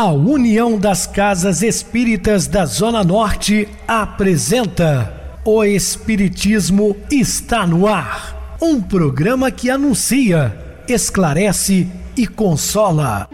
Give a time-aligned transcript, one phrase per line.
[0.00, 8.56] A União das Casas Espíritas da Zona Norte apresenta O Espiritismo está no ar.
[8.62, 10.56] Um programa que anuncia,
[10.86, 13.28] esclarece e consola.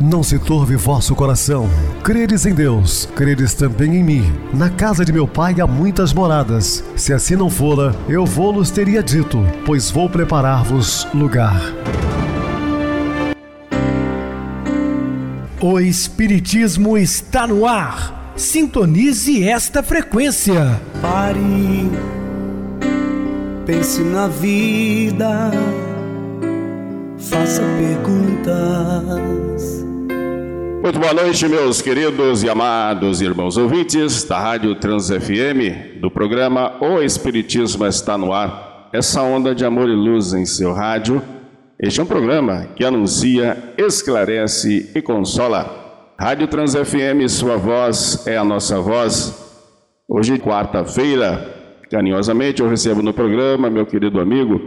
[0.00, 1.68] Não se turve vosso coração.
[2.02, 4.32] Credes em Deus, credes também em mim.
[4.54, 6.82] Na casa de meu pai há muitas moradas.
[6.96, 11.60] Se assim não fora, eu vou-los teria dito, pois vou preparar-vos lugar.
[15.60, 18.32] O Espiritismo está no ar.
[18.34, 20.80] Sintonize esta frequência.
[21.02, 21.90] Pare,
[23.66, 25.50] pense na vida,
[27.18, 29.49] faça perguntas.
[30.82, 36.72] Muito boa noite, meus queridos e amados irmãos ouvintes da Rádio Trans FM, do programa
[36.80, 38.88] O Espiritismo está no ar.
[38.90, 41.22] Essa onda de amor e luz em seu rádio.
[41.78, 46.14] Este é um programa que anuncia, esclarece e consola.
[46.18, 49.38] Rádio Trans FM, sua voz é a nossa voz.
[50.08, 54.58] Hoje, quarta-feira, carinhosamente eu recebo no programa meu querido amigo,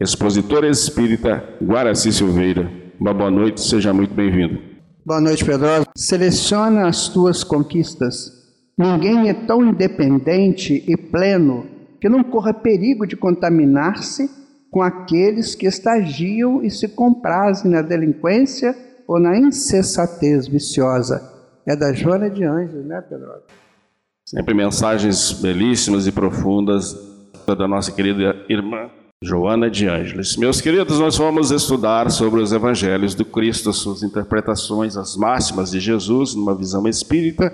[0.00, 2.70] expositor espírita Guaraci Silveira.
[3.00, 4.75] Uma boa noite, seja muito bem-vindo.
[5.06, 5.86] Boa noite, Pedrosa.
[5.96, 8.44] Seleciona as tuas conquistas.
[8.76, 11.64] Ninguém é tão independente e pleno
[12.00, 14.28] que não corra perigo de contaminar-se
[14.68, 21.22] com aqueles que estagiam e se comprazem na delinquência ou na insensatez viciosa.
[21.64, 23.44] É da Joana de Anjos, né, Pedrosa?
[24.24, 26.96] Sempre mensagens belíssimas e profundas
[27.46, 28.90] da nossa querida irmã
[29.22, 30.36] Joana de Ângeles.
[30.36, 35.80] Meus queridos, nós vamos estudar sobre os evangelhos do Cristo, suas interpretações, as máximas de
[35.80, 37.50] Jesus numa visão espírita,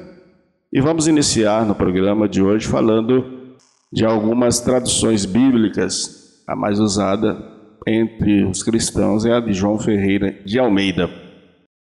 [0.72, 3.54] e vamos iniciar no programa de hoje falando
[3.92, 6.42] de algumas traduções bíblicas.
[6.48, 7.38] A mais usada
[7.86, 11.08] entre os cristãos é a de João Ferreira de Almeida.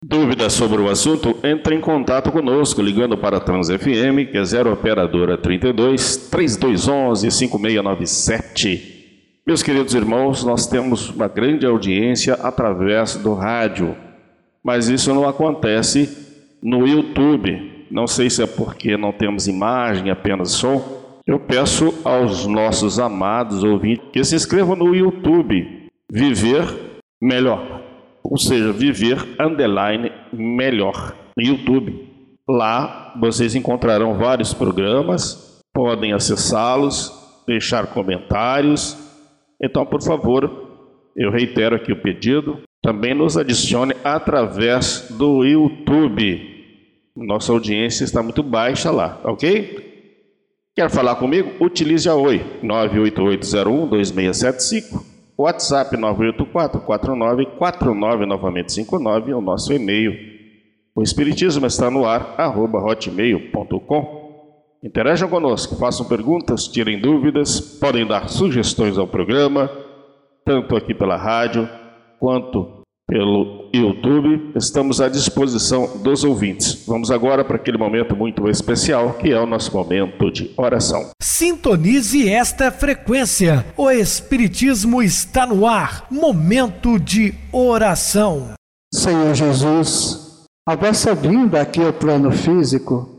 [0.04, 1.38] Dúvidas sobre o assunto?
[1.44, 7.30] Entre em contato conosco ligando para a Trans FM, que é 0 operadora 32 3211
[7.30, 8.97] 5697.
[9.48, 13.96] Meus queridos irmãos, nós temos uma grande audiência através do rádio,
[14.62, 17.86] mas isso não acontece no YouTube.
[17.90, 20.84] Não sei se é porque não temos imagem, apenas som.
[21.26, 27.82] Eu peço aos nossos amados ouvintes que se inscrevam no YouTube, Viver Melhor.
[28.26, 32.06] Ou seja, Viver Underline Melhor, YouTube.
[32.50, 37.14] Lá vocês encontrarão vários programas, podem acessá-los,
[37.48, 39.07] deixar comentários
[39.62, 40.50] então, por favor,
[41.16, 46.56] eu reitero aqui o pedido, também nos adicione através do YouTube.
[47.16, 49.86] Nossa audiência está muito baixa lá, ok?
[50.76, 51.54] Quer falar comigo?
[51.60, 55.04] Utilize a Oi, 988012675,
[55.36, 60.16] WhatsApp 984-4949, novamente 59, o nosso e-mail.
[60.96, 64.17] O Espiritismo está no ar, arroba hotmail.com.
[64.88, 69.70] Interajam conosco, façam perguntas, tirem dúvidas, podem dar sugestões ao programa,
[70.46, 71.68] tanto aqui pela rádio
[72.18, 74.54] quanto pelo YouTube.
[74.56, 76.86] Estamos à disposição dos ouvintes.
[76.88, 81.10] Vamos agora para aquele momento muito especial, que é o nosso momento de oração.
[81.22, 83.66] Sintonize esta frequência.
[83.76, 86.08] O Espiritismo está no ar.
[86.10, 88.54] Momento de oração.
[88.94, 93.17] Senhor Jesus, a vossa vinda aqui ao plano físico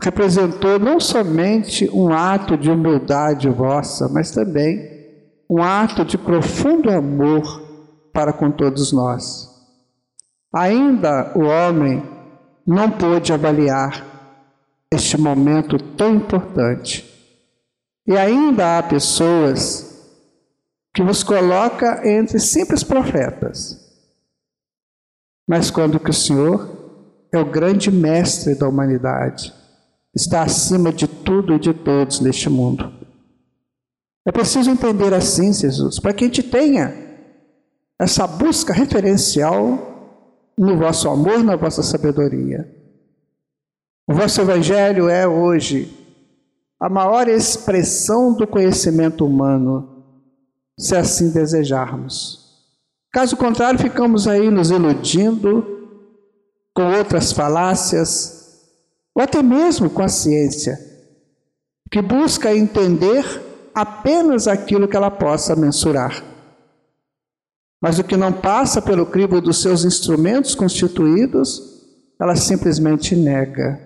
[0.00, 4.92] representou não somente um ato de humildade vossa, mas também
[5.48, 7.62] um ato de profundo amor
[8.12, 9.50] para com todos nós.
[10.54, 12.02] Ainda o homem
[12.66, 14.14] não pôde avaliar
[14.92, 17.10] este momento tão importante.
[18.06, 19.94] E ainda há pessoas
[20.94, 23.80] que vos coloca entre simples profetas.
[25.48, 26.68] Mas quando que o Senhor
[27.32, 29.52] é o grande mestre da humanidade,
[30.14, 32.92] está acima de tudo e de todos neste mundo.
[34.26, 36.94] É preciso entender assim, Jesus, para que a gente tenha
[38.00, 39.94] essa busca referencial
[40.56, 42.70] no vosso amor, na vossa sabedoria.
[44.08, 45.92] O vosso Evangelho é hoje
[46.80, 50.04] a maior expressão do conhecimento humano,
[50.78, 52.44] se assim desejarmos.
[53.12, 55.64] Caso contrário, ficamos aí nos iludindo
[56.74, 58.33] com outras falácias,
[59.14, 60.78] ou até mesmo com a ciência,
[61.90, 63.24] que busca entender
[63.74, 66.24] apenas aquilo que ela possa mensurar.
[67.80, 71.60] Mas o que não passa pelo crivo dos seus instrumentos constituídos,
[72.20, 73.78] ela simplesmente nega.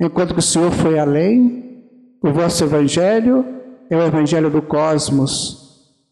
[0.00, 1.88] Enquanto que o Senhor foi além,
[2.22, 3.44] o vosso Evangelho
[3.88, 5.64] é o Evangelho do Cosmos,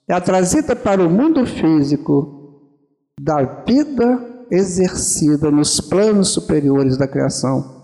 [0.08, 2.70] é a trazida para o mundo físico
[3.20, 7.81] da vida exercida nos planos superiores da criação.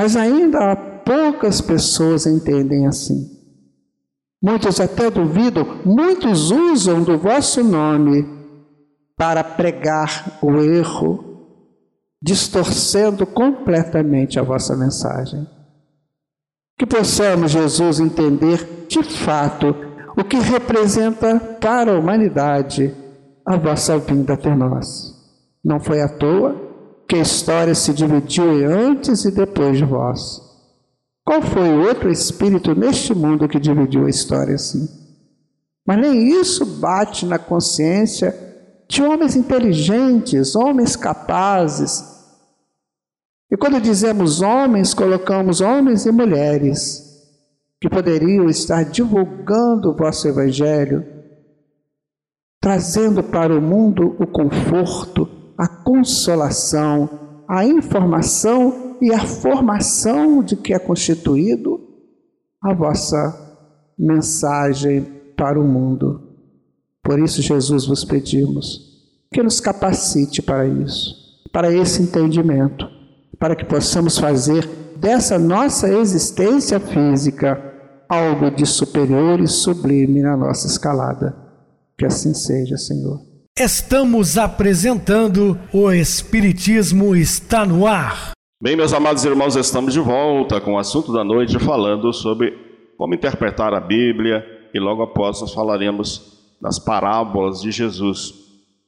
[0.00, 3.38] Mas ainda há poucas pessoas entendem assim.
[4.42, 8.26] Muitos até duvidam, muitos usam do vosso nome
[9.14, 11.44] para pregar o erro,
[12.22, 15.46] distorcendo completamente a vossa mensagem.
[16.78, 19.76] Que possamos, Jesus, entender de fato
[20.16, 22.94] o que representa para a humanidade
[23.44, 25.14] a vossa vinda até nós.
[25.62, 26.69] Não foi à toa
[27.10, 30.40] que a história se dividiu em antes e depois de vós.
[31.24, 34.88] Qual foi o outro espírito neste mundo que dividiu a história assim?
[35.84, 38.32] Mas nem isso bate na consciência
[38.88, 42.04] de homens inteligentes, homens capazes.
[43.50, 47.08] E quando dizemos homens, colocamos homens e mulheres
[47.80, 51.04] que poderiam estar divulgando o vosso evangelho,
[52.60, 60.72] trazendo para o mundo o conforto, a consolação, a informação e a formação de que
[60.72, 61.78] é constituído
[62.62, 63.58] a vossa
[63.98, 65.02] mensagem
[65.36, 66.18] para o mundo.
[67.04, 68.88] Por isso, Jesus, vos pedimos
[69.30, 71.14] que nos capacite para isso,
[71.52, 72.88] para esse entendimento,
[73.38, 74.66] para que possamos fazer
[74.96, 77.62] dessa nossa existência física
[78.08, 81.36] algo de superior e sublime na nossa escalada.
[81.98, 83.29] Que assim seja, Senhor.
[83.62, 88.30] Estamos apresentando o Espiritismo está no ar.
[88.58, 92.56] Bem, meus amados irmãos, estamos de volta com o assunto da noite falando sobre
[92.96, 94.42] como interpretar a Bíblia
[94.72, 98.32] e logo após nós falaremos das parábolas de Jesus.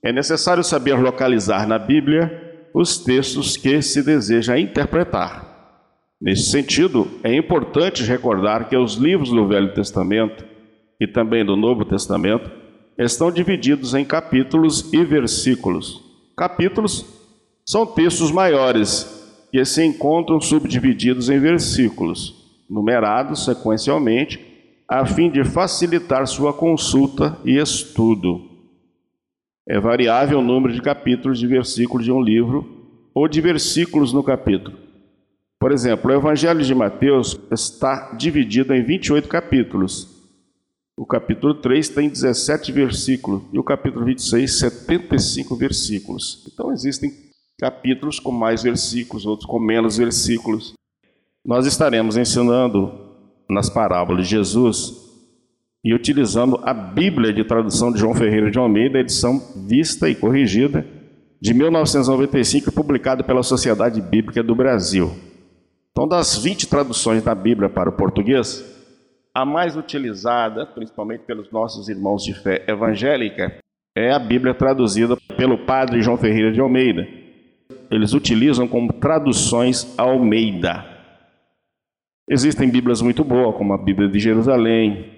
[0.03, 5.85] É necessário saber localizar na Bíblia os textos que se deseja interpretar.
[6.19, 10.47] Nesse sentido, é importante recordar que os livros do Velho Testamento
[10.99, 12.62] e também do Novo Testamento
[12.99, 16.03] estão divididos em capítulos e versículos.
[16.37, 17.07] Capítulos
[17.65, 22.35] são textos maiores que se encontram subdivididos em versículos,
[22.69, 24.41] numerados sequencialmente,
[24.89, 28.51] a fim de facilitar sua consulta e estudo.
[29.69, 32.83] É variável o número de capítulos de versículos de um livro
[33.15, 34.77] ou de versículos no capítulo.
[35.61, 40.22] Por exemplo, o Evangelho de Mateus está dividido em 28 capítulos.
[41.03, 46.47] O capítulo 3 tem 17 versículos e o capítulo 26, 75 versículos.
[46.47, 47.11] Então existem
[47.59, 50.75] capítulos com mais versículos, outros com menos versículos.
[51.45, 52.93] Nós estaremos ensinando
[53.51, 54.93] nas parábolas de Jesus
[55.85, 60.87] e utilizando a Bíblia de tradução de João Ferreira de Almeida, edição vista e corrigida
[61.41, 65.11] de 1995, publicada pela Sociedade Bíblica do Brasil.
[65.91, 68.65] Então, das 20 traduções da Bíblia para o português,
[69.35, 73.59] a mais utilizada, principalmente pelos nossos irmãos de fé evangélica,
[73.97, 77.23] é a Bíblia traduzida pelo padre João Ferreira de Almeida
[77.93, 80.85] eles utilizam como traduções Almeida.
[82.29, 85.11] Existem Bíblias muito boas, como a Bíblia de Jerusalém,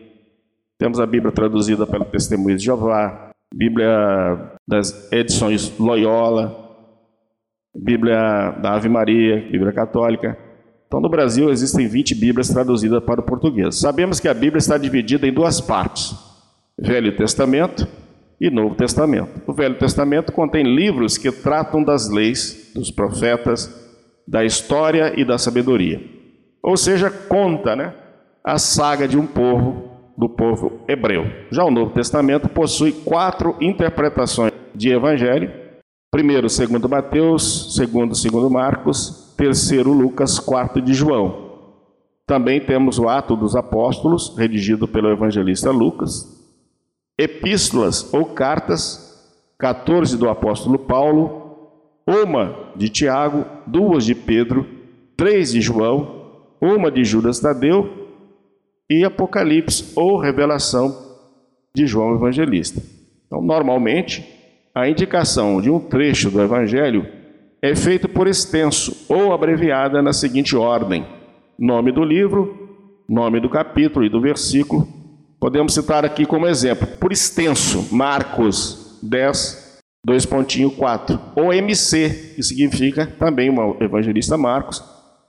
[0.76, 6.76] temos a Bíblia traduzida pelo Testemunho de Jeová, Bíblia das edições Loyola,
[7.76, 10.36] Bíblia da Ave Maria, Bíblia Católica.
[10.94, 13.80] Então, no Brasil existem 20 Bíblias traduzidas para o português.
[13.80, 16.14] Sabemos que a Bíblia está dividida em duas partes:
[16.78, 17.84] Velho Testamento
[18.40, 19.42] e Novo Testamento.
[19.44, 23.74] O Velho Testamento contém livros que tratam das leis, dos profetas,
[24.24, 26.00] da história e da sabedoria.
[26.62, 27.92] Ou seja, conta né,
[28.44, 31.24] a saga de um povo, do povo hebreu.
[31.50, 35.50] Já o Novo Testamento possui quatro interpretações de evangelho.
[36.12, 41.44] Primeiro, segundo Mateus, segundo, segundo Marcos, terceiro Lucas, quarto de João.
[42.26, 46.42] Também temos o Ato dos Apóstolos, redigido pelo evangelista Lucas,
[47.18, 49.04] epístolas ou cartas,
[49.58, 51.70] 14 do apóstolo Paulo,
[52.06, 54.66] uma de Tiago, duas de Pedro,
[55.16, 58.08] três de João, uma de Judas Tadeu
[58.88, 60.96] e Apocalipse ou Revelação
[61.74, 62.82] de João Evangelista.
[63.26, 64.24] Então, normalmente,
[64.74, 67.06] a indicação de um trecho do Evangelho
[67.64, 71.06] é feita por extenso ou abreviada na seguinte ordem:
[71.58, 74.86] nome do livro, nome do capítulo e do versículo,
[75.44, 79.78] Podemos citar aqui como exemplo, por extenso, Marcos 10,
[80.08, 84.82] 2.4, ou MC, que significa também o evangelista Marcos,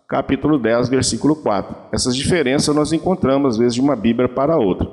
[0.07, 1.75] capítulo 10, versículo 4.
[1.91, 4.89] Essas diferenças nós encontramos às vezes de uma Bíblia para outra.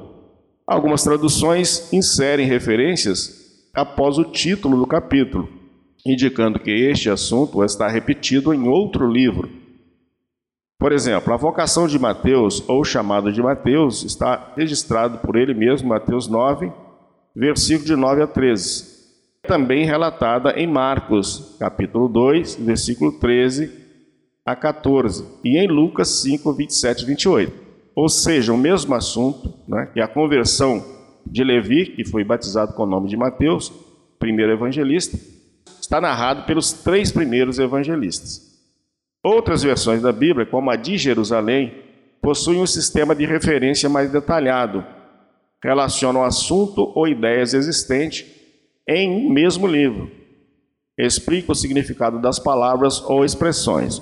[0.67, 5.49] Algumas traduções inserem referências após o título do capítulo,
[6.05, 9.49] indicando que este assunto está repetido em outro livro.
[10.79, 15.89] Por exemplo, a vocação de Mateus, ou chamado de Mateus, está registrado por ele mesmo,
[15.89, 16.73] Mateus 9,
[17.37, 18.93] versículo de 9 a 13.
[19.43, 23.71] Também relatada em Marcos, capítulo 2, versículo 13
[24.45, 27.53] a 14, e em Lucas 5, 27 e 28.
[27.95, 30.85] Ou seja, o mesmo assunto, né, que a conversão
[31.25, 33.73] de Levi, que foi batizado com o nome de Mateus,
[34.19, 35.17] primeiro evangelista,
[35.93, 38.51] está narrado pelos três primeiros evangelistas.
[39.23, 41.75] Outras versões da Bíblia, como a de Jerusalém,
[42.23, 44.83] possuem um sistema de referência mais detalhado,
[45.63, 48.25] relacionam assunto ou ideias existentes
[48.89, 50.11] em um mesmo livro,
[50.97, 53.99] explica o significado das palavras ou expressões.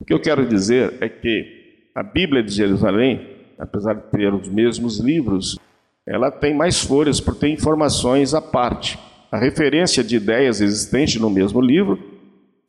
[0.00, 4.48] O que eu quero dizer é que a Bíblia de Jerusalém, apesar de ter os
[4.48, 5.58] mesmos livros,
[6.06, 8.98] ela tem mais folhas por ter informações à parte.
[9.30, 11.98] A referência de ideias existentes no mesmo livro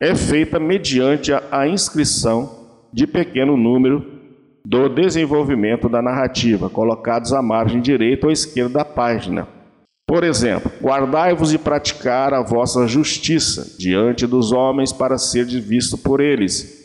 [0.00, 4.04] é feita mediante a inscrição de pequeno número
[4.64, 9.48] do desenvolvimento da narrativa, colocados à margem direita ou esquerda da página.
[10.06, 16.20] Por exemplo, guardai-vos de praticar a vossa justiça diante dos homens para ser visto por
[16.20, 16.82] eles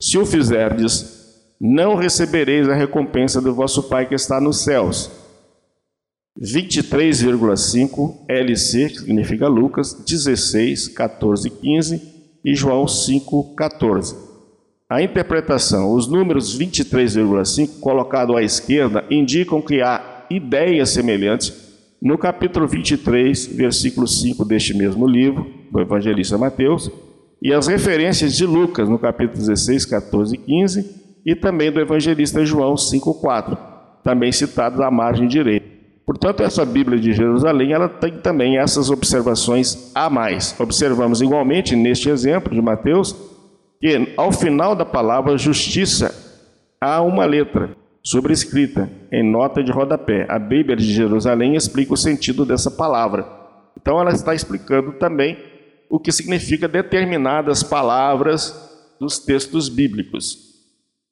[0.00, 5.10] se o fizerdes, não recebereis a recompensa do vosso Pai que está nos céus.
[6.40, 12.02] 23,5 LC, que significa Lucas, 16, 14, 15
[12.44, 14.16] e João 5, 14.
[14.88, 21.52] A interpretação, os números 23,5 colocado à esquerda indicam que há ideias semelhantes
[22.00, 26.90] no capítulo 23, versículo 5 deste mesmo livro, do evangelista Mateus,
[27.42, 32.44] e as referências de Lucas no capítulo 16, 14 e 15 e também do evangelista
[32.44, 33.58] João 5:4,
[34.04, 35.75] também citados à margem direita.
[36.06, 40.54] Portanto, essa Bíblia de Jerusalém, ela tem também essas observações a mais.
[40.60, 43.12] Observamos igualmente neste exemplo de Mateus
[43.80, 46.14] que ao final da palavra justiça
[46.80, 50.24] há uma letra sobrescrita em nota de rodapé.
[50.28, 53.26] A Bíblia de Jerusalém explica o sentido dessa palavra.
[53.76, 55.36] Então ela está explicando também
[55.90, 58.54] o que significa determinadas palavras
[59.00, 60.54] dos textos bíblicos,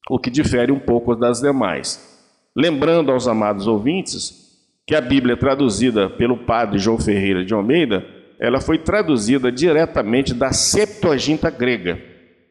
[0.08, 2.14] o que difere um pouco das demais.
[2.56, 4.43] Lembrando aos amados ouvintes
[4.86, 8.04] que a Bíblia traduzida pelo padre João Ferreira de Almeida,
[8.38, 11.98] ela foi traduzida diretamente da Septuaginta grega,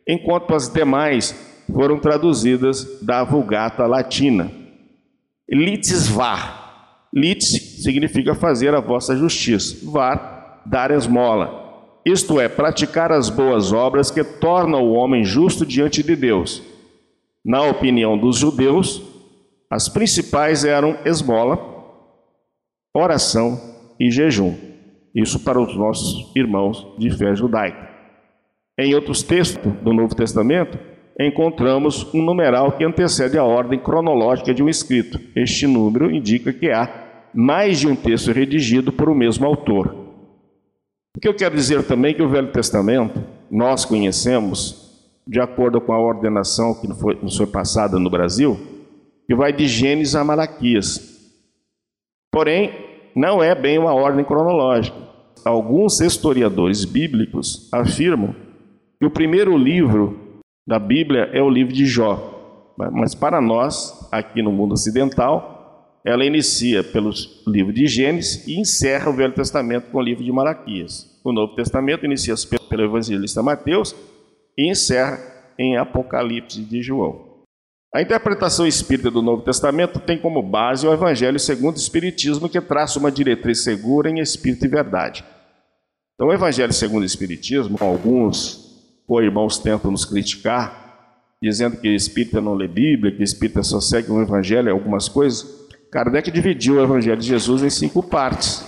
[0.07, 1.31] enquanto as demais
[1.71, 4.51] foram traduzidas da Vulgata latina.
[5.49, 7.07] Litis var.
[7.13, 9.77] Litis significa fazer a vossa justiça.
[9.89, 11.63] Var, dar esmola
[12.05, 16.61] isto é, praticar as boas obras que tornam o homem justo diante de Deus.
[17.45, 19.01] Na opinião dos judeus,
[19.69, 21.72] as principais eram esmola,
[22.93, 23.59] oração
[23.99, 24.55] e jejum.
[25.15, 27.89] Isso para os nossos irmãos de fé judaica.
[28.77, 30.77] Em outros textos do Novo Testamento,
[31.19, 35.19] encontramos um numeral que antecede a ordem cronológica de um escrito.
[35.35, 39.95] Este número indica que há mais de um texto redigido por o mesmo autor.
[41.15, 45.79] O que eu quero dizer também é que o Velho Testamento nós conhecemos, de acordo
[45.79, 48.59] com a ordenação que nos foi passada no Brasil,
[49.27, 51.13] que vai de Gênesis a Malaquias.
[52.31, 52.71] Porém,
[53.15, 54.97] não é bem uma ordem cronológica.
[55.45, 58.35] Alguns historiadores bíblicos afirmam
[58.99, 62.73] que o primeiro livro da Bíblia é o livro de Jó.
[62.77, 67.11] Mas para nós, aqui no mundo ocidental, ela inicia pelo
[67.47, 71.19] livro de Gênesis e encerra o Velho Testamento com o livro de Malaquias.
[71.23, 72.35] O Novo Testamento inicia
[72.69, 73.95] pelo evangelista Mateus
[74.57, 75.19] e encerra
[75.57, 77.32] em Apocalipse de João.
[77.93, 82.59] A interpretação espírita do Novo Testamento tem como base o Evangelho segundo o Espiritismo, que
[82.59, 85.23] traça uma diretriz segura em espírito e verdade.
[86.15, 92.55] Então, o Evangelho segundo o Espiritismo, alguns co-irmãos tentam nos criticar, dizendo que espírita não
[92.55, 95.45] lê Bíblia, que espírita só segue um Evangelho, algumas coisas.
[95.91, 98.65] Kardec dividiu o Evangelho de Jesus em cinco partes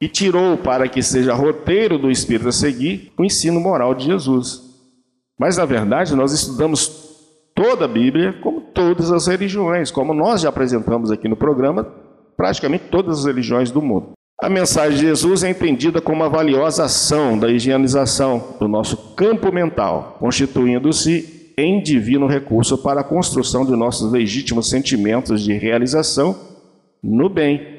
[0.00, 4.62] e tirou para que seja roteiro do Espírito a seguir o ensino moral de Jesus.
[5.38, 7.03] Mas, na verdade, nós estudamos
[7.54, 11.84] toda a Bíblia, como todas as religiões, como nós já apresentamos aqui no programa,
[12.36, 14.12] praticamente todas as religiões do mundo.
[14.42, 19.52] A mensagem de Jesus é entendida como uma valiosa ação da higienização do nosso campo
[19.52, 26.36] mental, constituindo-se em divino recurso para a construção de nossos legítimos sentimentos de realização
[27.00, 27.74] no bem.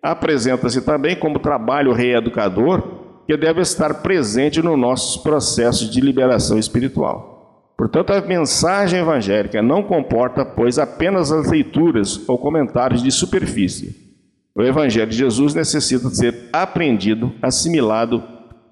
[0.00, 2.82] Apresenta-se também como trabalho reeducador
[3.26, 7.35] que deve estar presente nos nossos processos de liberação espiritual.
[7.76, 14.06] Portanto, a mensagem evangélica não comporta, pois, apenas as leituras ou comentários de superfície.
[14.54, 18.22] O Evangelho de Jesus necessita ser aprendido, assimilado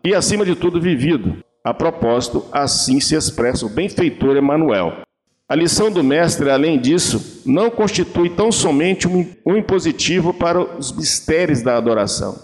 [0.03, 1.37] e, acima de tudo, vivido.
[1.63, 5.03] A propósito, assim se expressa o benfeitor Emmanuel.
[5.47, 11.61] A lição do Mestre, além disso, não constitui tão somente um impositivo para os mistérios
[11.61, 12.35] da adoração.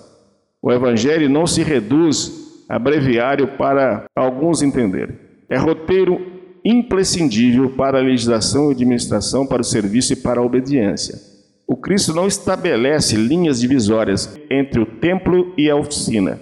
[0.61, 5.17] O Evangelho não se reduz a breviário para alguns entenderem.
[5.49, 11.19] É roteiro imprescindível para a legislação e administração, para o serviço e para a obediência.
[11.67, 16.41] O Cristo não estabelece linhas divisórias entre o templo e a oficina.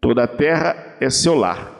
[0.00, 1.72] Toda a terra é seu lar,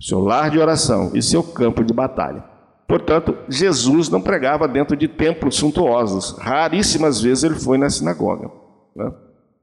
[0.00, 2.44] seu lar de oração e seu campo de batalha.
[2.86, 6.36] Portanto, Jesus não pregava dentro de templos suntuosos.
[6.38, 8.50] Raríssimas vezes ele foi na sinagoga.
[8.94, 9.10] Né?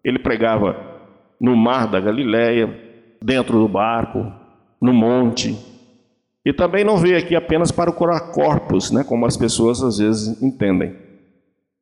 [0.04, 0.76] Ele pregava
[1.40, 2.74] no mar da Galileia,
[3.22, 4.32] dentro do barco,
[4.82, 5.56] no monte.
[6.46, 10.42] E também não veio aqui apenas para curar corpos, né, como as pessoas às vezes
[10.42, 10.96] entendem.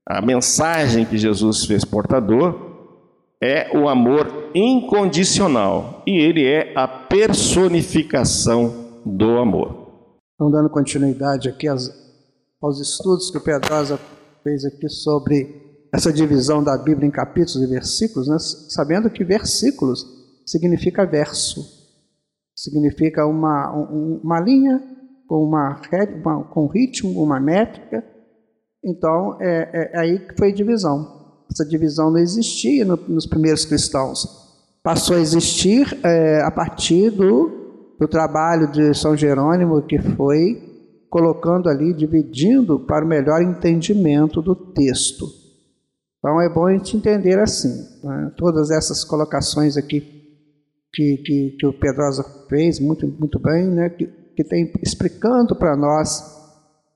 [0.06, 2.68] A mensagem que Jesus fez portador
[3.42, 9.88] é o amor incondicional e ele é a personificação do amor.
[10.36, 11.90] Então, dando continuidade aqui aos,
[12.62, 14.00] aos estudos que o Pedrosa
[14.44, 18.38] fez aqui sobre essa divisão da Bíblia em capítulos e versículos, né?
[18.40, 20.06] sabendo que versículos
[20.46, 21.79] significa verso,
[22.64, 24.82] significa uma, uma linha
[25.28, 25.80] com, uma,
[26.24, 28.04] uma, com ritmo, uma métrica.
[28.84, 31.38] Então, é, é aí que foi divisão.
[31.50, 34.28] Essa divisão não existia no, nos primeiros cristãos.
[34.84, 40.68] Passou a existir é, a partir do, do trabalho de São Jerônimo, que foi
[41.10, 45.26] colocando ali, dividindo para o melhor entendimento do texto.
[46.20, 47.74] Então é bom a gente entender assim,
[48.04, 48.32] né?
[48.38, 50.19] todas essas colocações aqui
[50.94, 53.90] que, que, que, o Pedrosa fez muito, muito bem, né?
[53.90, 56.38] que, que tem explicando para nós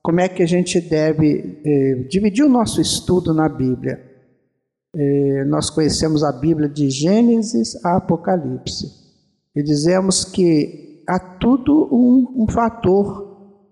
[0.02, 4.00] como é que a gente deve eh, dividir o nosso estudo na Bíblia.
[4.94, 8.86] Eh, nós conhecemos a Bíblia de Gênesis a Apocalipse
[9.56, 13.24] e dizemos que há tudo um, um fator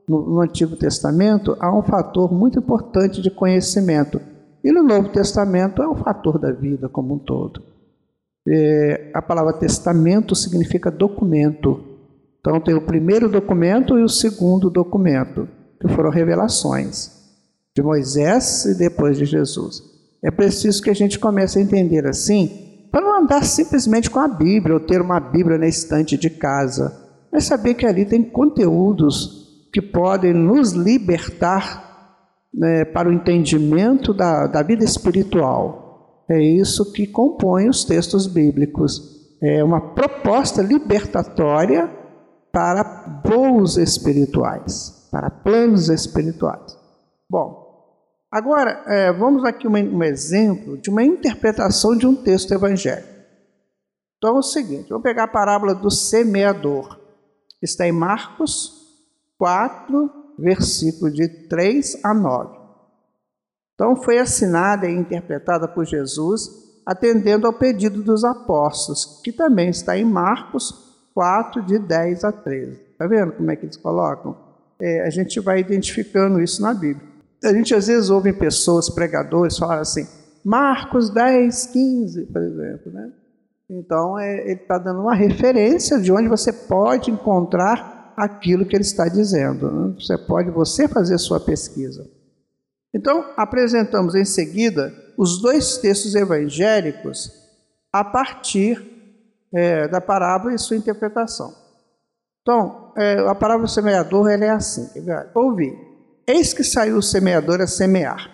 [0.09, 4.21] no, no, Antigo Testamento, há um fator muito importante de conhecimento.
[4.63, 7.72] E no Novo Testamento é o fator da vida como um todo.
[8.47, 11.83] Eh, a palavra testamento significa documento.
[12.41, 15.49] Então tem o primeiro documento e o segundo documento,
[15.81, 17.23] que foram revelações
[17.75, 19.83] de Moisés e depois de Jesus.
[20.23, 24.29] É preciso que a gente comece a entender assim, para não andar simplesmente com a
[24.29, 26.95] Bíblia ou ter uma Bíblia na estante de casa,
[27.33, 31.91] mas saber que ali tem conteúdos que podem nos libertar
[32.53, 35.92] né, para o entendimento da, da vida espiritual.
[36.29, 39.37] É isso que compõe os textos bíblicos.
[39.43, 41.91] É uma proposta libertatória
[42.53, 46.77] para voos espirituais, para planos espirituais.
[47.29, 47.63] Bom,
[48.33, 53.13] Agora, é, vamos aqui um, um exemplo de uma interpretação de um texto evangélico.
[54.17, 56.99] Então é o seguinte: vamos pegar a parábola do semeador.
[57.61, 58.73] Está em Marcos
[59.37, 62.62] 4, versículo de 3 a 9.
[63.83, 66.49] Então foi assinada e interpretada por Jesus,
[66.87, 70.73] atendendo ao pedido dos apóstolos, que também está em Marcos
[71.13, 72.81] 4, de 10 a 13.
[72.93, 74.37] Está vendo como é que eles colocam?
[74.81, 77.05] É, a gente vai identificando isso na Bíblia.
[77.43, 80.07] A gente às vezes ouve pessoas, pregadores, falar assim,
[80.45, 82.93] Marcos 10, 15, por exemplo.
[82.93, 83.11] Né?
[83.69, 88.85] Então, é, ele está dando uma referência de onde você pode encontrar aquilo que ele
[88.85, 89.73] está dizendo.
[89.73, 89.95] Né?
[89.99, 92.22] Você pode você fazer sua pesquisa.
[92.95, 97.31] Então, apresentamos em seguida os dois textos evangélicos
[97.93, 98.81] a partir
[99.53, 101.55] é, da parábola e sua interpretação.
[102.43, 104.89] Então, é, a parábola do semeador é assim.
[105.35, 105.73] Ouvi.
[106.27, 108.31] Eis que saiu o semeador a semear.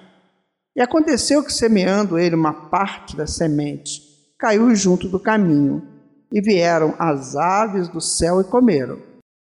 [0.76, 4.02] E aconteceu que, semeando ele uma parte da semente,
[4.38, 5.98] caiu junto do caminho,
[6.32, 9.00] e vieram as aves do céu e comeram.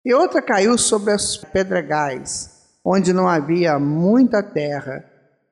[0.05, 2.56] E outra caiu sobre as pedregais,
[2.89, 5.05] onde não havia muita terra,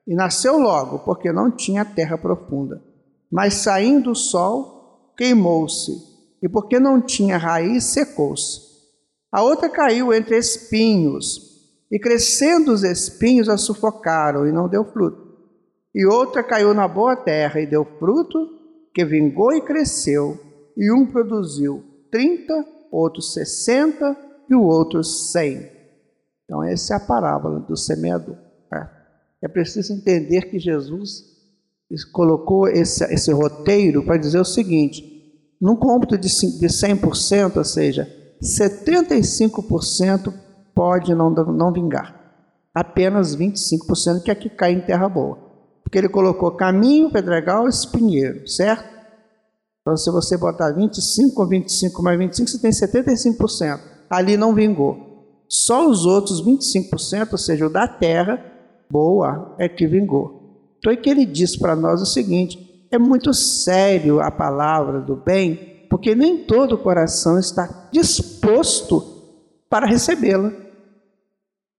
[0.07, 2.81] e nasceu logo, porque não tinha terra profunda.
[3.29, 5.91] Mas saindo o sol, queimou-se,
[6.41, 8.61] e porque não tinha raiz, secou-se.
[9.29, 11.59] A outra caiu entre espinhos,
[11.91, 15.25] e crescendo os espinhos a sufocaram e não deu fruto.
[15.93, 18.37] E outra caiu na boa terra e deu fruto,
[18.93, 20.39] que vingou e cresceu.
[20.77, 24.15] E um produziu trinta, outro sessenta
[24.49, 25.74] e o outro cem.
[26.45, 28.37] Então, essa é a parábola do semeador.
[28.71, 28.87] É,
[29.43, 31.35] é preciso entender que Jesus
[32.11, 35.03] colocou esse, esse roteiro para dizer o seguinte:
[35.59, 38.07] num cômputo de 100%, ou seja,
[38.41, 40.33] 75%
[40.73, 42.15] pode não, não vingar.
[42.73, 45.39] Apenas 25% que aqui cai em terra boa.
[45.83, 48.95] Porque ele colocou caminho, pedregal, espinheiro, certo?
[49.81, 53.79] Então, se você botar 25 ou 25 mais 25, você tem 75%.
[54.09, 55.04] Ali não vingou.
[55.47, 58.43] Só os outros 25%, ou seja, o da terra,
[58.89, 60.75] boa, é que vingou.
[60.79, 65.15] Então é que ele diz para nós o seguinte: é muito sério a palavra do
[65.15, 69.03] bem, porque nem todo coração está disposto
[69.69, 70.51] para recebê-la.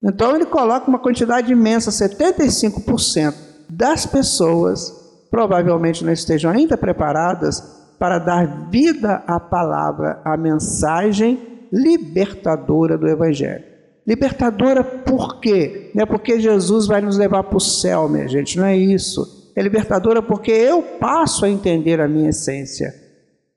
[0.02, 3.34] Então ele coloca uma quantidade imensa, 75%
[3.68, 4.92] das pessoas
[5.30, 7.60] provavelmente não estejam ainda preparadas
[7.98, 13.64] para dar vida à palavra, à mensagem libertadora do Evangelho.
[14.06, 15.90] Libertadora por quê?
[15.94, 19.52] Não é porque Jesus vai nos levar para o céu, minha gente, não é isso.
[19.56, 22.94] É libertadora porque eu passo a entender a minha essência.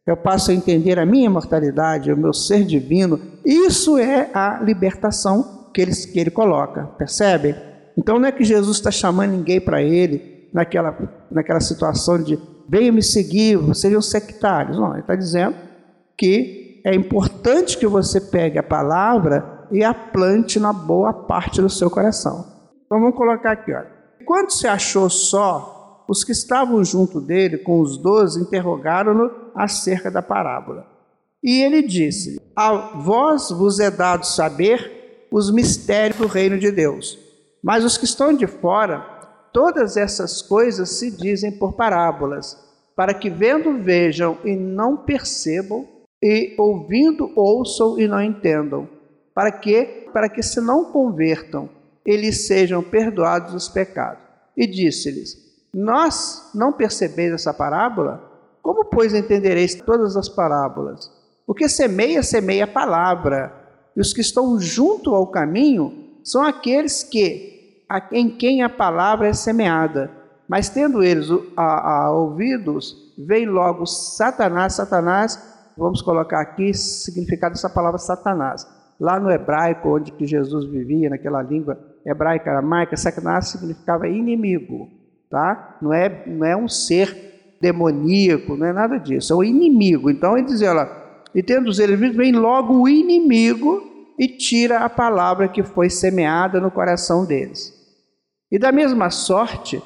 [0.08, 3.20] Eu passo a entender a minha imortalidade, o meu ser divino.
[3.46, 7.56] Isso é a libertação que ele, que ele coloca, percebe?
[7.96, 10.98] Então não é que Jesus está chamando ninguém para ele naquela,
[11.30, 14.78] naquela situação de venham me seguir, sejam sectários.
[14.78, 15.56] Não, ele está dizendo
[16.18, 21.70] que é importante que você pegue a palavra e a plante na boa parte do
[21.70, 22.46] seu coração.
[22.86, 23.92] Então vamos colocar aqui, olha.
[24.26, 30.22] Quando se achou só, os que estavam junto dele, com os doze, interrogaram-no acerca da
[30.22, 30.86] parábola.
[31.44, 37.18] E ele disse: A vós vos é dado saber os mistérios do reino de Deus,
[37.64, 39.20] mas os que estão de fora
[39.52, 42.58] Todas essas coisas se dizem por parábolas,
[42.96, 45.88] para que vendo vejam e não percebam,
[46.22, 48.88] e ouvindo ouçam e não entendam,
[49.34, 51.70] para que para que se não convertam,
[52.06, 54.24] eles sejam perdoados os pecados.
[54.58, 55.38] E disse-lhes:
[55.74, 58.30] Nós não percebeis essa parábola?
[58.62, 61.12] Como pois entendereis todas as parábolas?
[61.48, 63.54] O que semeia, semeia a palavra,
[63.96, 69.34] e os que estão junto ao caminho são aqueles que em quem a palavra é
[69.34, 70.12] semeada.
[70.48, 75.49] Mas tendo eles a, a ouvidos, vem logo Satanás, Satanás,
[75.80, 78.68] vamos colocar aqui significado dessa palavra Satanás.
[79.00, 84.90] Lá no hebraico, onde que Jesus vivia, naquela língua hebraica aramaica, Satanás significava inimigo,
[85.30, 85.78] tá?
[85.82, 90.10] Não é, não é um ser demoníaco, não é nada disso, é o inimigo.
[90.10, 90.90] Então ele dizia, olha,
[91.34, 93.82] e tendo eles visto, vem logo o inimigo
[94.18, 97.74] e tira a palavra que foi semeada no coração deles.
[98.52, 99.82] E da mesma sorte,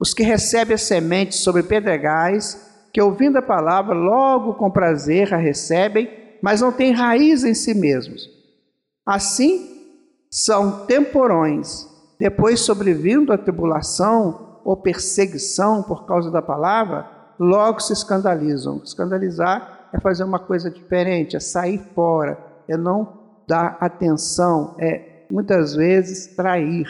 [0.00, 5.36] os que recebem a semente sobre pedregais, que ouvindo a palavra, logo com prazer a
[5.36, 6.10] recebem,
[6.42, 8.28] mas não têm raiz em si mesmos.
[9.04, 9.78] Assim,
[10.30, 11.88] são temporões.
[12.18, 18.80] Depois, sobrevindo a tribulação ou perseguição por causa da palavra, logo se escandalizam.
[18.84, 25.74] Escandalizar é fazer uma coisa diferente, é sair fora, é não dar atenção, é muitas
[25.74, 26.86] vezes trair.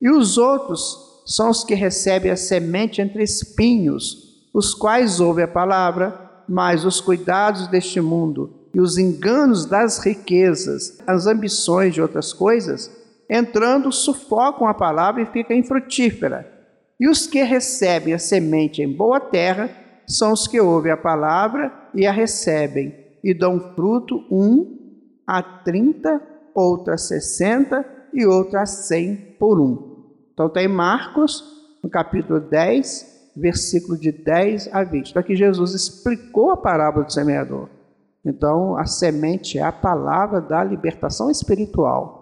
[0.00, 5.48] E os outros são os que recebem a semente entre espinhos, os quais ouvem a
[5.48, 12.32] palavra, mas os cuidados deste mundo e os enganos das riquezas, as ambições de outras
[12.32, 12.90] coisas,
[13.28, 16.50] entrando, sufocam a palavra e fica infrutífera.
[16.98, 19.70] E os que recebem a semente em boa terra
[20.06, 24.78] são os que ouvem a palavra e a recebem, e dão fruto um
[25.26, 26.20] a trinta,
[26.54, 29.92] outro a sessenta e outro a cem por um.
[30.32, 31.42] Então tem Marcos,
[31.82, 35.10] no capítulo 10, versículo de 10 a 20.
[35.10, 37.68] Então aqui Jesus explicou a parábola do semeador.
[38.24, 42.20] Então a semente é a palavra da libertação espiritual.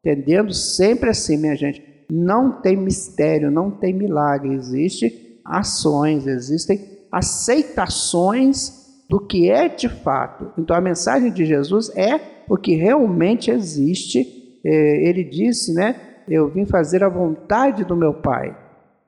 [0.00, 6.80] Entendendo sempre assim, minha gente, não tem mistério, não tem milagre, existem ações, existem
[7.10, 10.52] aceitações do que é de fato.
[10.58, 14.60] Então a mensagem de Jesus é o que realmente existe.
[14.64, 15.94] É, ele disse, né?
[16.28, 18.56] eu vim fazer a vontade do meu Pai.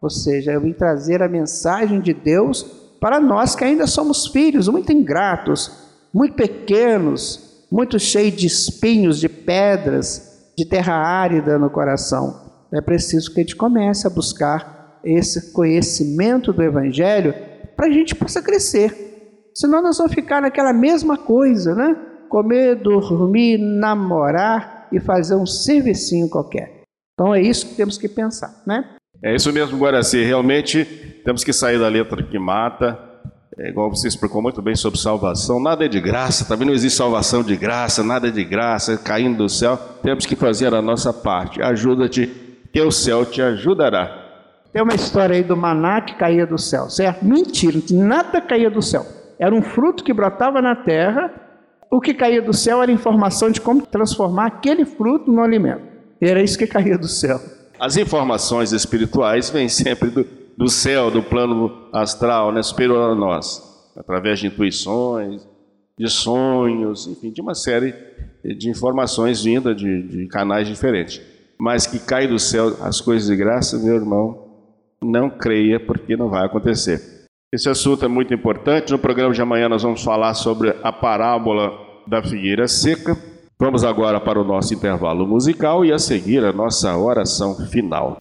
[0.01, 2.63] Ou seja, eu vim trazer a mensagem de Deus
[3.01, 5.71] para nós que ainda somos filhos, muito ingratos,
[6.13, 12.49] muito pequenos, muito cheios de espinhos, de pedras, de terra árida no coração.
[12.73, 17.35] É preciso que a gente comece a buscar esse conhecimento do Evangelho
[17.77, 19.09] para a gente possa crescer.
[19.55, 21.97] Senão nós vamos ficar naquela mesma coisa, né?
[22.29, 26.83] Comer, dormir, namorar e fazer um servicinho qualquer.
[27.15, 28.97] Então é isso que temos que pensar, né?
[29.23, 30.23] É isso mesmo, Guaraci.
[30.23, 30.85] Realmente
[31.25, 32.99] temos que sair da letra que mata.
[33.59, 35.61] É igual você explicou muito bem sobre salvação.
[35.61, 39.39] Nada é de graça, também não existe salvação de graça, nada é de graça, caindo
[39.39, 39.77] do céu.
[40.01, 41.61] Temos que fazer a nossa parte.
[41.61, 42.31] Ajuda-te,
[42.77, 44.27] o céu te ajudará.
[44.73, 47.25] Tem uma história aí do maná que caía do céu, certo?
[47.25, 49.05] Mentira, nada caía do céu.
[49.37, 51.33] Era um fruto que brotava na terra.
[51.91, 55.83] O que caía do céu era informação de como transformar aquele fruto no alimento.
[56.21, 57.41] Era isso que caía do céu.
[57.81, 63.93] As informações espirituais vêm sempre do, do céu, do plano astral, né, superior a nós,
[63.97, 65.47] através de intuições,
[65.97, 67.95] de sonhos, enfim, de uma série
[68.45, 71.21] de informações vindas de, de canais diferentes.
[71.59, 74.47] Mas que cai do céu as coisas de graça, meu irmão,
[75.03, 77.27] não creia, porque não vai acontecer.
[77.53, 78.93] Esse assunto é muito importante.
[78.93, 81.73] No programa de amanhã nós vamos falar sobre a parábola
[82.07, 83.17] da figueira seca.
[83.61, 88.17] Vamos agora para o nosso intervalo musical e a seguir a nossa oração final.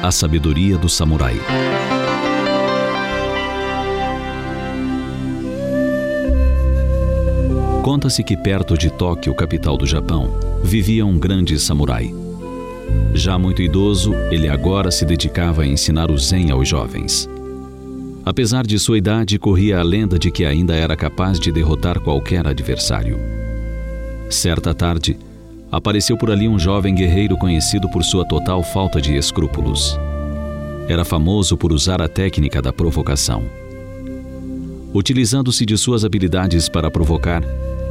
[0.00, 1.34] A sabedoria do samurai.
[7.82, 10.30] Conta-se que perto de Tóquio, capital do Japão,
[10.62, 12.14] vivia um grande samurai.
[13.12, 17.28] Já muito idoso, ele agora se dedicava a ensinar o Zen aos jovens.
[18.24, 22.46] Apesar de sua idade, corria a lenda de que ainda era capaz de derrotar qualquer
[22.46, 23.18] adversário.
[24.30, 25.18] Certa tarde,
[25.70, 29.98] apareceu por ali um jovem guerreiro conhecido por sua total falta de escrúpulos.
[30.88, 33.44] Era famoso por usar a técnica da provocação.
[34.94, 37.42] Utilizando-se de suas habilidades para provocar,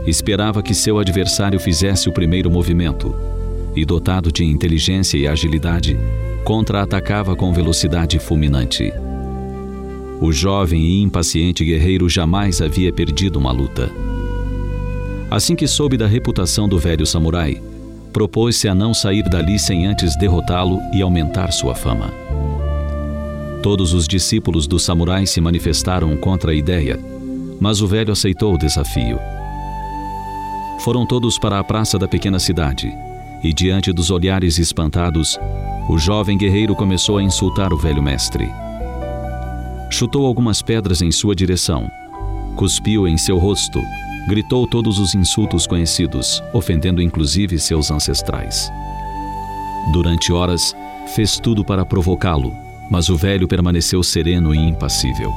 [0.08, 3.13] esperava que seu adversário fizesse o primeiro movimento
[3.76, 5.98] e, dotado de inteligência e agilidade,
[6.43, 8.91] contra-atacava com velocidade fulminante.
[10.23, 13.91] O jovem e impaciente guerreiro jamais havia perdido uma luta.
[15.29, 17.62] Assim que soube da reputação do velho samurai,
[18.13, 22.09] propôs-se a não sair dali sem antes derrotá-lo e aumentar sua fama.
[23.62, 26.97] Todos os discípulos do samurai se manifestaram contra a ideia,
[27.59, 29.19] mas o velho aceitou o desafio.
[30.86, 32.89] Foram todos para a praça da pequena cidade,
[33.43, 35.38] e diante dos olhares espantados,
[35.89, 38.49] o jovem guerreiro começou a insultar o velho mestre
[39.93, 41.88] chutou algumas pedras em sua direção,
[42.56, 43.79] cuspiu em seu rosto,
[44.27, 48.71] gritou todos os insultos conhecidos, ofendendo inclusive seus ancestrais.
[49.91, 50.75] Durante horas,
[51.13, 52.51] fez tudo para provocá-lo,
[52.89, 55.32] mas o velho permaneceu sereno e impassível.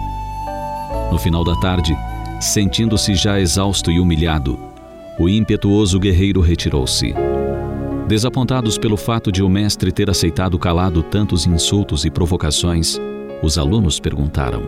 [1.13, 1.95] No final da tarde,
[2.41, 4.59] sentindo-se já exausto e humilhado,
[5.19, 7.15] o impetuoso guerreiro retirou-se.
[8.09, 12.99] Desapontados pelo fato de o mestre ter aceitado calado tantos insultos e provocações,
[13.43, 14.63] os alunos perguntaram: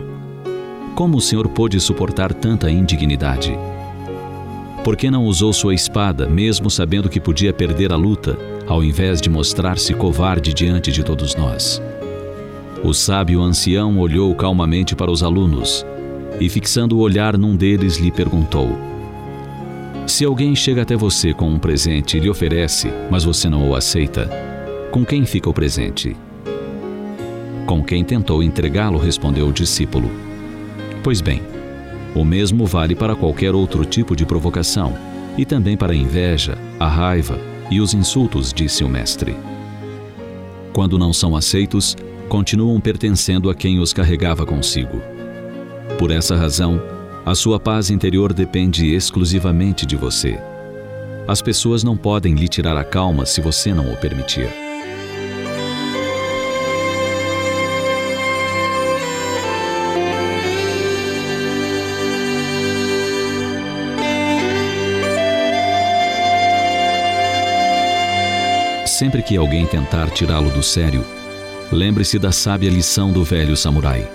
[0.95, 3.57] Como o senhor pôde suportar tanta indignidade?
[4.83, 9.19] Por que não usou sua espada, mesmo sabendo que podia perder a luta, ao invés
[9.21, 11.81] de mostrar-se covarde diante de todos nós?
[12.83, 15.85] O sábio ancião olhou calmamente para os alunos
[16.39, 18.69] e, fixando o olhar num deles, lhe perguntou:
[20.07, 23.75] Se alguém chega até você com um presente e lhe oferece, mas você não o
[23.75, 24.29] aceita,
[24.91, 26.15] com quem fica o presente?
[27.69, 30.09] Com quem tentou entregá-lo, respondeu o discípulo.
[31.03, 31.43] Pois bem,
[32.15, 34.97] o mesmo vale para qualquer outro tipo de provocação,
[35.37, 39.35] e também para a inveja, a raiva e os insultos, disse o mestre.
[40.73, 41.95] Quando não são aceitos,
[42.27, 44.99] continuam pertencendo a quem os carregava consigo.
[45.99, 46.81] Por essa razão,
[47.23, 50.39] a sua paz interior depende exclusivamente de você.
[51.27, 54.68] As pessoas não podem lhe tirar a calma se você não o permitir.
[68.99, 71.05] Sempre que alguém tentar tirá-lo do sério,
[71.71, 74.05] lembre-se da sábia lição do velho samurai.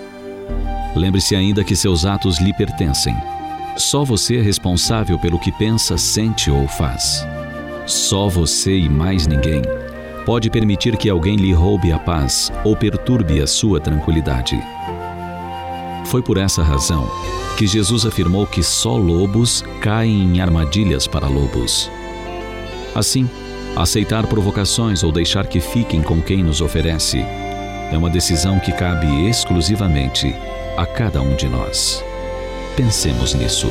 [0.95, 3.15] Lembre-se ainda que seus atos lhe pertencem.
[3.75, 7.25] Só você é responsável pelo que pensa, sente ou faz.
[7.87, 9.63] Só você e mais ninguém
[10.23, 14.55] pode permitir que alguém lhe roube a paz ou perturbe a sua tranquilidade.
[16.05, 17.09] Foi por essa razão
[17.57, 21.89] que Jesus afirmou que só lobos caem em armadilhas para lobos.
[22.93, 23.27] Assim,
[23.75, 27.19] Aceitar provocações ou deixar que fiquem com quem nos oferece
[27.91, 30.33] é uma decisão que cabe exclusivamente
[30.77, 32.01] a cada um de nós.
[32.77, 33.67] Pensemos nisso.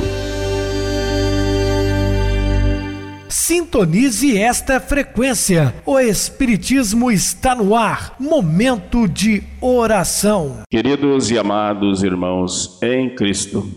[3.27, 5.73] Sintonize esta frequência.
[5.83, 8.15] O Espiritismo está no ar.
[8.19, 10.59] Momento de oração.
[10.69, 13.67] Queridos e amados irmãos em Cristo,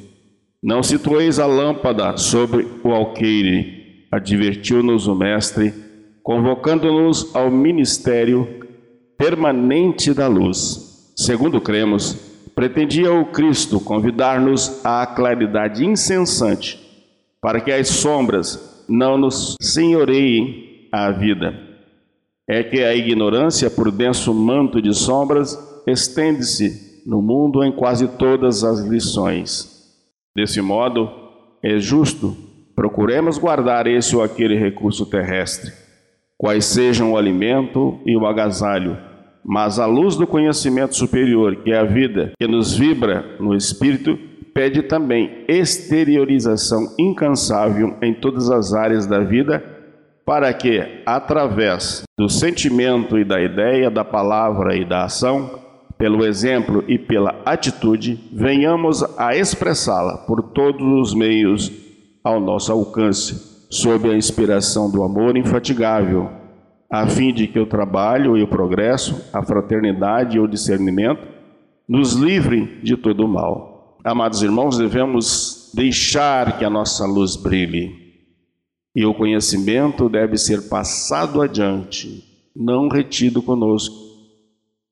[0.62, 5.87] não situeis a lâmpada sobre o alqueire, advertiu-nos o Mestre
[6.28, 8.46] convocando-nos ao ministério
[9.16, 11.10] permanente da luz.
[11.16, 12.12] Segundo cremos,
[12.54, 16.78] pretendia o Cristo convidar-nos à claridade incessante,
[17.40, 21.54] para que as sombras não nos senhoreiem a vida.
[22.46, 28.64] É que a ignorância, por denso manto de sombras, estende-se no mundo em quase todas
[28.64, 29.82] as lições.
[30.36, 31.08] Desse modo,
[31.62, 32.36] é justo
[32.76, 35.87] procuremos guardar esse ou aquele recurso terrestre
[36.38, 38.96] quais sejam o alimento e o agasalho,
[39.44, 44.16] mas a luz do conhecimento superior, que é a vida, que nos vibra no espírito,
[44.54, 49.64] pede também exteriorização incansável em todas as áreas da vida,
[50.24, 55.58] para que, através do sentimento e da ideia, da palavra e da ação,
[55.96, 61.72] pelo exemplo e pela atitude, venhamos a expressá-la por todos os meios
[62.22, 66.30] ao nosso alcance, sob a inspiração do amor infatigável,
[66.90, 71.26] a fim de que o trabalho e o progresso, a fraternidade e o discernimento
[71.88, 73.98] nos livrem de todo o mal.
[74.04, 78.08] Amados irmãos, devemos deixar que a nossa luz brilhe.
[78.94, 82.24] E o conhecimento deve ser passado adiante,
[82.56, 83.94] não retido conosco,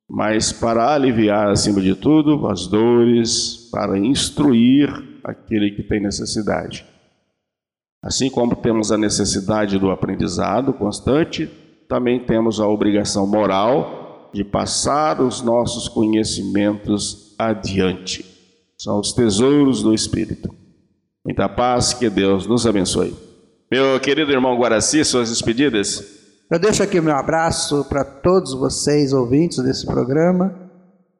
[0.08, 4.88] mas para aliviar, acima de tudo, as dores, para instruir
[5.24, 6.84] aquele que tem necessidade.
[8.06, 11.50] Assim como temos a necessidade do aprendizado constante,
[11.88, 18.24] também temos a obrigação moral de passar os nossos conhecimentos adiante.
[18.78, 20.54] São os tesouros do Espírito.
[21.24, 23.12] Muita paz, que Deus nos abençoe.
[23.68, 26.00] Meu querido irmão Guaraci, suas despedidas.
[26.48, 30.54] Eu deixo aqui meu abraço para todos vocês, ouvintes desse programa,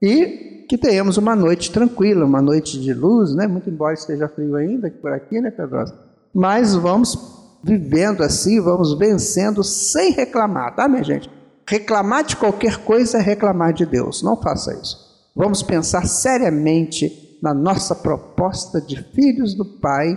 [0.00, 3.48] e que tenhamos uma noite tranquila, uma noite de luz, né?
[3.48, 6.05] Muito embora esteja frio ainda por aqui, né, Pedrosa?
[6.36, 7.18] Mas vamos
[7.64, 11.30] vivendo assim, vamos vencendo sem reclamar, tá, minha gente?
[11.66, 14.22] Reclamar de qualquer coisa é reclamar de Deus.
[14.22, 14.98] Não faça isso.
[15.34, 20.14] Vamos pensar seriamente na nossa proposta de filhos do Pai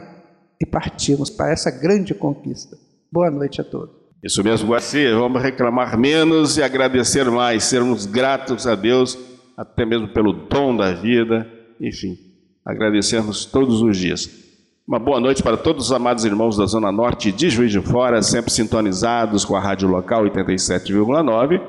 [0.59, 2.77] e partirmos para essa grande conquista.
[3.09, 3.95] Boa noite a todos.
[4.21, 5.09] Isso mesmo, Guaci.
[5.13, 9.17] Vamos reclamar menos e agradecer mais, sermos gratos a Deus,
[9.55, 11.47] até mesmo pelo dom da vida,
[11.79, 12.17] enfim,
[12.65, 14.48] agradecermos todos os dias.
[14.89, 18.23] Uma boa noite para todos os amados irmãos da Zona Norte de Juiz de Fora,
[18.23, 21.61] sempre sintonizados com a rádio local 87,9,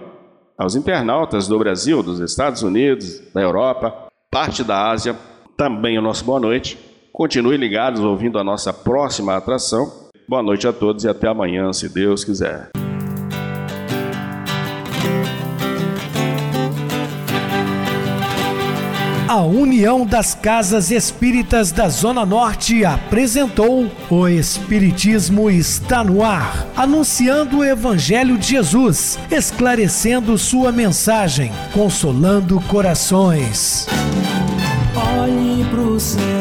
[0.57, 5.15] aos internautas do Brasil, dos Estados Unidos, da Europa, parte da Ásia,
[5.55, 6.79] também o nosso boa noite.
[7.13, 9.87] Continue ligados ouvindo a nossa próxima atração.
[10.27, 12.71] Boa noite a todos e até amanhã, se Deus quiser.
[19.31, 27.59] A União das Casas Espíritas da Zona Norte apresentou O Espiritismo está no ar, anunciando
[27.59, 33.87] o Evangelho de Jesus, esclarecendo sua mensagem, consolando corações.
[34.97, 36.40] Olhe pro céu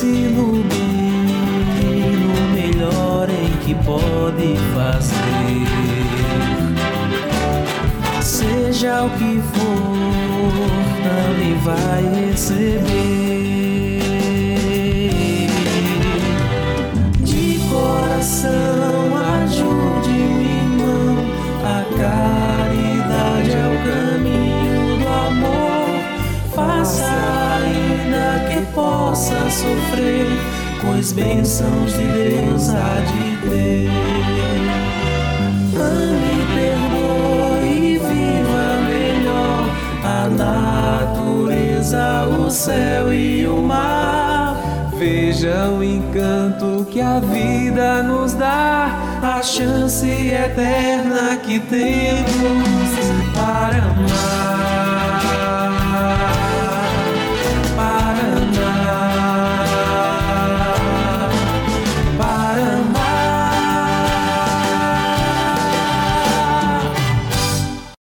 [0.00, 5.12] no bem, no melhor em que pode fazer.
[8.22, 10.70] Seja o que for,
[11.02, 12.80] também vai receber.
[17.20, 18.71] De coração,
[29.12, 30.26] possa sofrer,
[30.80, 33.90] pois bênçãos de Deus há de ter.
[35.76, 39.68] Ame, perdoe e viva melhor
[40.02, 44.56] a natureza, o céu e o mar.
[44.98, 52.90] Veja o encanto que a vida nos dá, a chance eterna que temos
[53.34, 54.51] para amar.